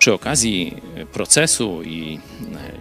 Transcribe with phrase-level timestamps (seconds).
[0.00, 0.76] Przy okazji
[1.12, 2.18] procesu i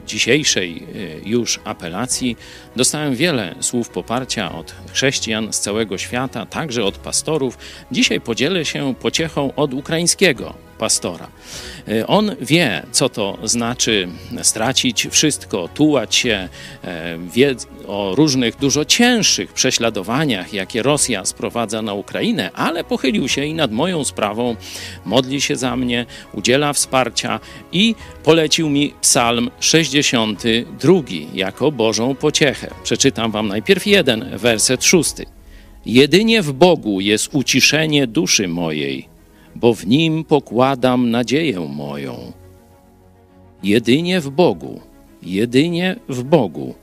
[0.08, 0.84] dzisiejszej
[1.26, 2.38] już apelacji
[2.76, 7.58] dostałem wiele słów poparcia od chrześcijan z całego świata, także od pastorów.
[7.92, 11.28] Dzisiaj podzielę się pociechą od ukraińskiego pastora.
[11.88, 14.08] E, on wie, co to znaczy
[14.42, 16.50] stracić wszystko, tułać się,
[16.84, 17.56] e, wie
[17.88, 23.72] o różnych dużo cięższych prześladowaniach, jakie Rosja sprowadza na Ukrainę, ale pochylił się i nad
[23.72, 24.56] moją sprawą,
[25.06, 27.40] modli się za mnie, udziela wsparcia
[27.72, 30.94] i polecił mi Psalm 62
[31.34, 32.68] jako Bożą pociechę.
[32.84, 35.26] Przeczytam wam najpierw jeden, werset szósty.
[35.86, 39.09] Jedynie w Bogu jest uciszenie duszy mojej
[39.60, 42.32] bo w Nim pokładam nadzieję moją.
[43.64, 44.82] Jedynie w Bogu,
[45.24, 46.76] jedynie w Bogu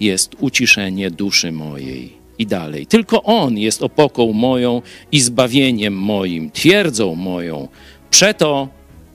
[0.00, 2.24] jest uciszenie duszy mojej.
[2.38, 2.86] I dalej.
[2.86, 4.82] Tylko On jest opoką moją
[5.12, 7.68] i zbawieniem moim, twierdzą moją.
[8.10, 8.68] Przeto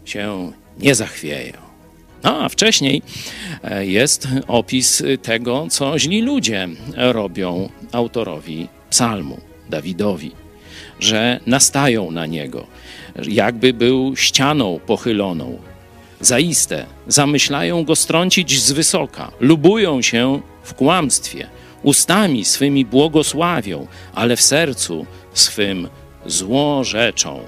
[0.06, 1.54] się nie zachwieję.
[2.24, 3.02] No, a wcześniej
[3.64, 9.38] e, jest opis tego, co źli ludzie robią autorowi psalmu,
[9.70, 10.32] Dawidowi,
[11.00, 12.68] że nastają na niego,
[13.28, 15.60] jakby był ścianą pochyloną.
[16.22, 21.48] Zaiste zamyślają go strącić z wysoka, lubują się w kłamstwie,
[21.84, 25.90] ustami swymi błogosławią, ale w sercu swym
[26.26, 27.40] złorzeczą.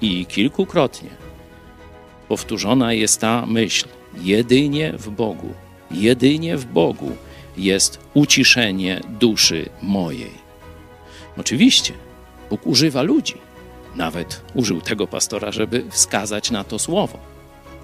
[0.00, 1.10] I kilkukrotnie
[2.28, 3.88] powtórzona jest ta myśl:
[4.22, 5.54] jedynie w Bogu,
[5.90, 7.12] jedynie w Bogu
[7.56, 10.44] jest uciszenie duszy mojej.
[11.38, 11.92] Oczywiście,
[12.50, 13.34] Bóg używa ludzi
[13.94, 17.18] nawet użył tego pastora, żeby wskazać na to słowo.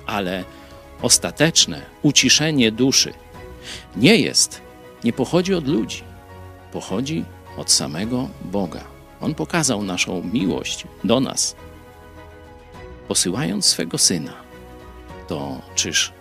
[0.07, 0.45] Ale
[1.03, 3.13] ostateczne uciszenie duszy
[3.97, 4.61] nie jest,
[5.05, 6.03] nie pochodzi od ludzi,
[6.73, 7.25] pochodzi
[7.57, 8.85] od samego Boga.
[9.21, 11.57] On pokazał naszą miłość do nas,
[13.09, 14.33] posyłając swego syna.
[15.29, 16.13] To czyż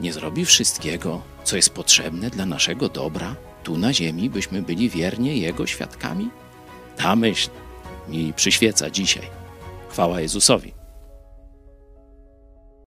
[0.00, 5.36] nie zrobi wszystkiego, co jest potrzebne dla naszego dobra tu na ziemi, byśmy byli wiernie
[5.36, 6.30] Jego świadkami?
[6.96, 7.50] Ta myśl
[8.08, 9.30] mi przyświeca dzisiaj.
[9.88, 10.83] Chwała Jezusowi.